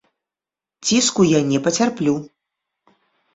[0.87, 2.15] Ціску я не пацярплю.